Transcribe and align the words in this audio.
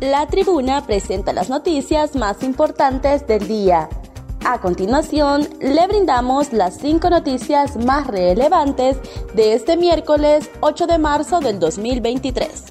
La 0.00 0.28
tribuna 0.28 0.86
presenta 0.86 1.32
las 1.32 1.50
noticias 1.50 2.14
más 2.14 2.44
importantes 2.44 3.26
del 3.26 3.48
día. 3.48 3.88
A 4.46 4.60
continuación, 4.60 5.48
le 5.58 5.88
brindamos 5.88 6.52
las 6.52 6.76
cinco 6.78 7.10
noticias 7.10 7.76
más 7.76 8.06
relevantes 8.06 8.96
de 9.34 9.54
este 9.54 9.76
miércoles 9.76 10.48
8 10.60 10.86
de 10.86 10.98
marzo 10.98 11.40
del 11.40 11.58
2023. 11.58 12.66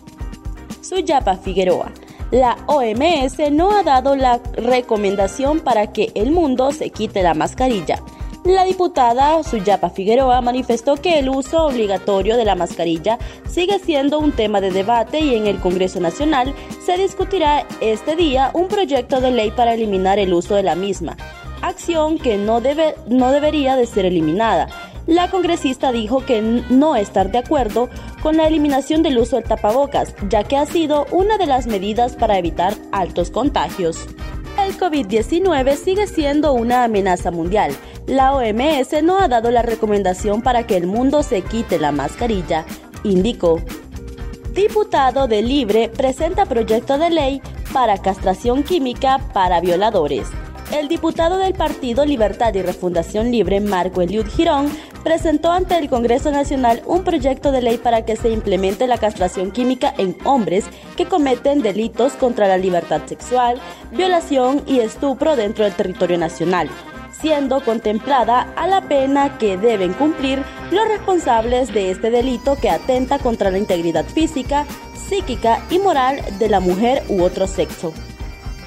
Suyapa 0.79 1.35
Figueroa. 1.35 1.91
La 2.31 2.55
OMS 2.67 3.51
no 3.51 3.71
ha 3.71 3.83
dado 3.83 4.15
la 4.15 4.37
recomendación 4.53 5.59
para 5.59 5.91
que 5.91 6.13
el 6.15 6.31
mundo 6.31 6.71
se 6.71 6.91
quite 6.91 7.23
la 7.23 7.33
mascarilla. 7.33 8.01
La 8.47 8.63
diputada 8.63 9.43
Suyapa 9.43 9.89
Figueroa 9.89 10.39
manifestó 10.39 10.95
que 10.95 11.19
el 11.19 11.27
uso 11.27 11.65
obligatorio 11.65 12.37
de 12.37 12.45
la 12.45 12.55
mascarilla 12.55 13.19
sigue 13.45 13.77
siendo 13.77 14.19
un 14.19 14.31
tema 14.31 14.61
de 14.61 14.71
debate 14.71 15.19
y 15.19 15.35
en 15.35 15.47
el 15.47 15.59
Congreso 15.59 15.99
Nacional 15.99 16.55
se 16.85 16.97
discutirá 16.97 17.65
este 17.81 18.15
día 18.15 18.51
un 18.53 18.69
proyecto 18.69 19.19
de 19.19 19.31
ley 19.31 19.51
para 19.51 19.73
eliminar 19.73 20.17
el 20.17 20.33
uso 20.33 20.55
de 20.55 20.63
la 20.63 20.75
misma, 20.75 21.17
acción 21.61 22.19
que 22.19 22.37
no, 22.37 22.61
debe, 22.61 22.95
no 23.09 23.33
debería 23.33 23.75
de 23.75 23.85
ser 23.85 24.05
eliminada. 24.05 24.69
La 25.07 25.29
congresista 25.29 25.91
dijo 25.91 26.25
que 26.25 26.41
no 26.41 26.95
estar 26.95 27.29
de 27.29 27.39
acuerdo 27.39 27.89
con 28.23 28.37
la 28.37 28.47
eliminación 28.47 29.03
del 29.03 29.17
uso 29.17 29.35
del 29.35 29.43
tapabocas, 29.45 30.15
ya 30.29 30.45
que 30.45 30.55
ha 30.55 30.65
sido 30.65 31.05
una 31.11 31.37
de 31.37 31.47
las 31.47 31.67
medidas 31.67 32.15
para 32.15 32.37
evitar 32.37 32.73
altos 32.93 33.29
contagios. 33.29 34.07
El 34.57 34.77
COVID-19 34.77 35.75
sigue 35.75 36.07
siendo 36.07 36.53
una 36.53 36.85
amenaza 36.85 37.29
mundial 37.29 37.75
la 38.07 38.33
OMS 38.33 39.03
no 39.03 39.19
ha 39.19 39.27
dado 39.27 39.51
la 39.51 39.61
recomendación 39.61 40.41
para 40.41 40.65
que 40.65 40.77
el 40.77 40.87
mundo 40.87 41.23
se 41.23 41.41
quite 41.41 41.77
la 41.77 41.91
mascarilla, 41.91 42.65
indicó. 43.03 43.61
Diputado 44.53 45.27
de 45.27 45.41
Libre 45.41 45.89
presenta 45.89 46.45
proyecto 46.45 46.97
de 46.97 47.09
ley 47.09 47.41
para 47.73 47.97
castración 47.97 48.63
química 48.63 49.19
para 49.33 49.59
violadores. 49.59 50.29
El 50.71 50.87
diputado 50.87 51.37
del 51.37 51.53
Partido 51.53 52.05
Libertad 52.05 52.53
y 52.53 52.61
Refundación 52.61 53.29
Libre, 53.29 53.59
Marco 53.59 54.01
Eliud 54.01 54.25
Girón, 54.25 54.69
presentó 55.03 55.51
ante 55.51 55.77
el 55.77 55.89
Congreso 55.89 56.31
Nacional 56.31 56.81
un 56.85 57.03
proyecto 57.03 57.51
de 57.51 57.61
ley 57.61 57.77
para 57.77 58.03
que 58.03 58.15
se 58.15 58.29
implemente 58.29 58.87
la 58.87 58.97
castración 58.97 59.51
química 59.51 59.93
en 59.97 60.17
hombres 60.23 60.65
que 60.95 61.05
cometen 61.05 61.61
delitos 61.61 62.13
contra 62.13 62.47
la 62.47 62.57
libertad 62.57 63.01
sexual, 63.05 63.59
violación 63.91 64.63
y 64.65 64.79
estupro 64.79 65.35
dentro 65.35 65.65
del 65.65 65.73
territorio 65.73 66.17
nacional 66.17 66.69
siendo 67.21 67.63
contemplada 67.63 68.53
a 68.55 68.67
la 68.67 68.81
pena 68.81 69.37
que 69.37 69.57
deben 69.57 69.93
cumplir 69.93 70.43
los 70.71 70.87
responsables 70.87 71.73
de 71.73 71.91
este 71.91 72.11
delito 72.11 72.55
que 72.55 72.69
atenta 72.69 73.19
contra 73.19 73.51
la 73.51 73.57
integridad 73.57 74.05
física, 74.05 74.65
psíquica 75.09 75.63
y 75.69 75.79
moral 75.79 76.21
de 76.37 76.49
la 76.49 76.59
mujer 76.59 77.03
u 77.07 77.23
otro 77.23 77.47
sexo. 77.47 77.93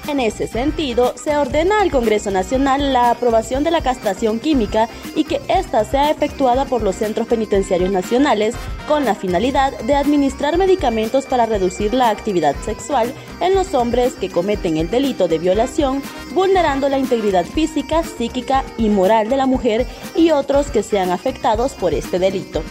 En 0.07 0.19
ese 0.19 0.47
sentido, 0.47 1.13
se 1.15 1.37
ordena 1.37 1.81
al 1.81 1.91
Congreso 1.91 2.31
Nacional 2.31 2.91
la 2.91 3.11
aprobación 3.11 3.63
de 3.63 3.71
la 3.71 3.81
castración 3.81 4.39
química 4.39 4.89
y 5.15 5.25
que 5.25 5.41
ésta 5.47 5.85
sea 5.85 6.09
efectuada 6.09 6.65
por 6.65 6.81
los 6.81 6.95
centros 6.95 7.27
penitenciarios 7.27 7.91
nacionales 7.91 8.55
con 8.87 9.05
la 9.05 9.13
finalidad 9.13 9.77
de 9.81 9.95
administrar 9.95 10.57
medicamentos 10.57 11.25
para 11.27 11.45
reducir 11.45 11.93
la 11.93 12.09
actividad 12.09 12.55
sexual 12.65 13.13
en 13.39 13.53
los 13.53 13.73
hombres 13.73 14.13
que 14.13 14.29
cometen 14.29 14.77
el 14.77 14.89
delito 14.89 15.27
de 15.27 15.37
violación, 15.37 16.01
vulnerando 16.33 16.89
la 16.89 16.97
integridad 16.97 17.45
física, 17.45 18.03
psíquica 18.03 18.63
y 18.77 18.89
moral 18.89 19.29
de 19.29 19.37
la 19.37 19.45
mujer 19.45 19.85
y 20.15 20.31
otros 20.31 20.71
que 20.71 20.83
sean 20.83 21.11
afectados 21.11 21.73
por 21.73 21.93
este 21.93 22.17
delito. 22.17 22.63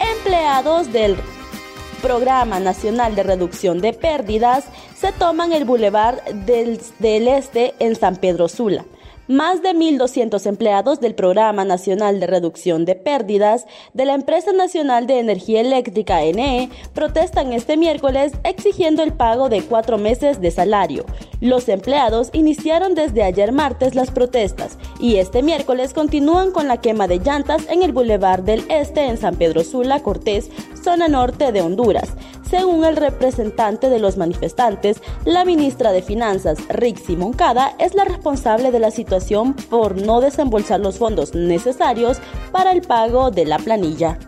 Empleados 0.00 0.92
del 0.92 1.16
Programa 2.00 2.60
Nacional 2.60 3.14
de 3.14 3.22
Reducción 3.22 3.80
de 3.80 3.92
Pérdidas 3.92 4.64
se 4.96 5.12
toman 5.12 5.52
el 5.52 5.64
Boulevard 5.64 6.22
del, 6.46 6.80
del 6.98 7.28
Este 7.28 7.74
en 7.78 7.94
San 7.94 8.16
Pedro 8.16 8.48
Sula. 8.48 8.84
Más 9.28 9.62
de 9.62 9.74
1.200 9.74 10.44
empleados 10.46 10.98
del 10.98 11.14
Programa 11.14 11.64
Nacional 11.64 12.18
de 12.18 12.26
Reducción 12.26 12.84
de 12.84 12.96
Pérdidas 12.96 13.64
de 13.94 14.04
la 14.04 14.14
Empresa 14.14 14.50
Nacional 14.52 15.06
de 15.06 15.20
Energía 15.20 15.60
Eléctrica 15.60 16.18
NE 16.20 16.68
protestan 16.94 17.52
este 17.52 17.76
miércoles 17.76 18.32
exigiendo 18.42 19.04
el 19.04 19.12
pago 19.12 19.48
de 19.48 19.62
cuatro 19.62 19.98
meses 19.98 20.40
de 20.40 20.50
salario. 20.50 21.04
Los 21.40 21.68
empleados 21.68 22.30
iniciaron 22.32 22.96
desde 22.96 23.22
ayer 23.22 23.52
martes 23.52 23.94
las 23.94 24.10
protestas 24.10 24.78
y 24.98 25.18
este 25.18 25.44
miércoles 25.44 25.94
continúan 25.94 26.50
con 26.50 26.66
la 26.66 26.80
quema 26.80 27.06
de 27.06 27.20
llantas 27.20 27.68
en 27.70 27.84
el 27.84 27.92
Boulevard 27.92 28.42
del 28.42 28.64
Este 28.68 29.04
en 29.04 29.16
San 29.16 29.36
Pedro 29.36 29.62
Sula, 29.62 30.02
Cortés, 30.02 30.50
zona 30.82 31.08
norte 31.08 31.52
de 31.52 31.62
Honduras. 31.62 32.14
Según 32.48 32.84
el 32.84 32.96
representante 32.96 33.88
de 33.88 34.00
los 34.00 34.16
manifestantes, 34.16 35.00
la 35.24 35.44
ministra 35.44 35.92
de 35.92 36.02
Finanzas, 36.02 36.58
Rixi 36.68 37.16
Moncada, 37.16 37.74
es 37.78 37.94
la 37.94 38.04
responsable 38.04 38.70
de 38.72 38.80
la 38.80 38.90
situación 38.90 39.54
por 39.54 40.00
no 40.00 40.20
desembolsar 40.20 40.80
los 40.80 40.98
fondos 40.98 41.34
necesarios 41.34 42.18
para 42.52 42.72
el 42.72 42.82
pago 42.82 43.30
de 43.30 43.44
la 43.44 43.58
planilla. 43.58 44.18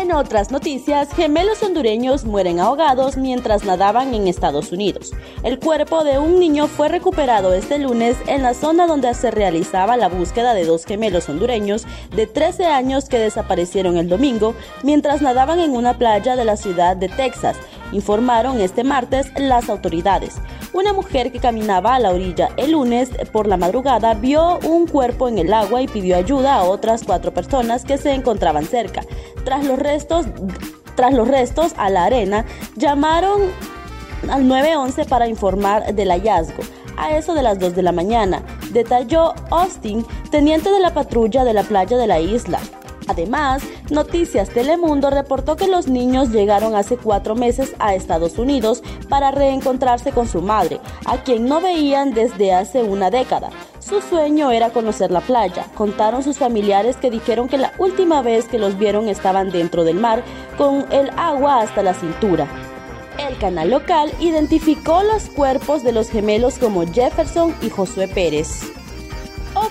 En 0.00 0.10
otras 0.10 0.50
noticias, 0.50 1.14
gemelos 1.14 1.62
hondureños 1.62 2.24
mueren 2.24 2.58
ahogados 2.58 3.16
mientras 3.16 3.64
nadaban 3.64 4.12
en 4.12 4.26
Estados 4.26 4.72
Unidos. 4.72 5.12
El 5.44 5.60
cuerpo 5.60 6.02
de 6.02 6.18
un 6.18 6.40
niño 6.40 6.66
fue 6.66 6.88
recuperado 6.88 7.54
este 7.54 7.78
lunes 7.78 8.16
en 8.26 8.42
la 8.42 8.54
zona 8.54 8.88
donde 8.88 9.14
se 9.14 9.30
realizaba 9.30 9.96
la 9.96 10.08
búsqueda 10.08 10.52
de 10.52 10.64
dos 10.64 10.84
gemelos 10.84 11.28
hondureños 11.28 11.86
de 12.10 12.26
13 12.26 12.66
años 12.66 13.08
que 13.08 13.20
desaparecieron 13.20 13.96
el 13.96 14.08
domingo 14.08 14.56
mientras 14.82 15.22
nadaban 15.22 15.60
en 15.60 15.70
una 15.70 15.96
playa 15.96 16.34
de 16.34 16.44
la 16.44 16.56
ciudad 16.56 16.96
de 16.96 17.08
Texas, 17.08 17.56
informaron 17.92 18.60
este 18.60 18.84
martes 18.84 19.32
las 19.36 19.68
autoridades. 19.68 20.36
Una 20.72 20.92
mujer 20.92 21.30
que 21.30 21.38
caminaba 21.38 21.94
a 21.94 22.00
la 22.00 22.10
orilla 22.10 22.50
el 22.56 22.72
lunes 22.72 23.10
por 23.32 23.46
la 23.46 23.56
madrugada 23.56 24.14
vio 24.14 24.58
un 24.60 24.86
cuerpo 24.86 25.28
en 25.28 25.38
el 25.38 25.52
agua 25.52 25.82
y 25.82 25.88
pidió 25.88 26.16
ayuda 26.16 26.54
a 26.54 26.64
otras 26.64 27.04
cuatro 27.04 27.32
personas 27.32 27.84
que 27.84 27.98
se 27.98 28.12
encontraban 28.12 28.64
cerca. 28.64 29.02
Tras 29.44 29.64
los 29.64 29.78
restos, 29.78 30.26
tras 30.96 31.14
los 31.14 31.28
restos 31.28 31.72
a 31.76 31.90
la 31.90 32.04
arena, 32.04 32.44
llamaron 32.76 33.42
al 34.30 34.48
911 34.48 35.04
para 35.04 35.28
informar 35.28 35.94
del 35.94 36.10
hallazgo. 36.10 36.62
A 36.96 37.16
eso 37.16 37.34
de 37.34 37.42
las 37.42 37.58
2 37.58 37.74
de 37.74 37.82
la 37.82 37.92
mañana, 37.92 38.42
detalló 38.72 39.34
Austin, 39.50 40.06
teniente 40.30 40.70
de 40.70 40.80
la 40.80 40.94
patrulla 40.94 41.44
de 41.44 41.52
la 41.52 41.64
playa 41.64 41.96
de 41.96 42.06
la 42.06 42.20
isla. 42.20 42.60
Además, 43.06 43.62
Noticias 43.90 44.48
Telemundo 44.48 45.10
reportó 45.10 45.56
que 45.56 45.68
los 45.68 45.88
niños 45.88 46.30
llegaron 46.30 46.74
hace 46.74 46.96
cuatro 46.96 47.34
meses 47.34 47.74
a 47.78 47.94
Estados 47.94 48.38
Unidos 48.38 48.82
para 49.08 49.30
reencontrarse 49.30 50.12
con 50.12 50.28
su 50.28 50.40
madre, 50.40 50.80
a 51.04 51.18
quien 51.22 51.46
no 51.46 51.60
veían 51.60 52.14
desde 52.14 52.52
hace 52.52 52.82
una 52.82 53.10
década. 53.10 53.50
Su 53.80 54.00
sueño 54.00 54.50
era 54.50 54.70
conocer 54.70 55.10
la 55.10 55.20
playa. 55.20 55.66
Contaron 55.74 56.22
sus 56.22 56.38
familiares 56.38 56.96
que 56.96 57.10
dijeron 57.10 57.48
que 57.48 57.58
la 57.58 57.72
última 57.78 58.22
vez 58.22 58.46
que 58.46 58.58
los 58.58 58.78
vieron 58.78 59.08
estaban 59.08 59.50
dentro 59.50 59.84
del 59.84 60.00
mar, 60.00 60.22
con 60.56 60.86
el 60.90 61.10
agua 61.16 61.60
hasta 61.60 61.82
la 61.82 61.92
cintura. 61.92 62.46
El 63.18 63.36
canal 63.38 63.70
local 63.70 64.12
identificó 64.20 65.02
los 65.02 65.24
cuerpos 65.24 65.82
de 65.84 65.92
los 65.92 66.08
gemelos 66.08 66.58
como 66.58 66.86
Jefferson 66.86 67.54
y 67.62 67.68
Josué 67.68 68.08
Pérez 68.08 68.72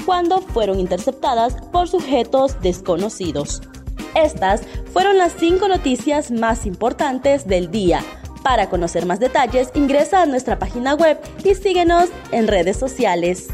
cuando 0.04 0.40
fueron 0.40 0.80
interceptadas 0.80 1.54
por 1.70 1.86
sujetos 1.86 2.60
desconocidos. 2.60 3.62
Estas 4.16 4.62
fueron 4.92 5.16
las 5.16 5.32
cinco 5.38 5.68
noticias 5.68 6.32
más 6.32 6.66
importantes 6.66 7.46
del 7.46 7.70
día. 7.70 8.02
Para 8.42 8.68
conocer 8.68 9.06
más 9.06 9.20
detalles, 9.20 9.70
ingresa 9.76 10.22
a 10.22 10.26
nuestra 10.26 10.58
página 10.58 10.94
web 10.94 11.20
y 11.44 11.54
síguenos 11.54 12.08
en 12.32 12.48
redes 12.48 12.76
sociales. 12.76 13.46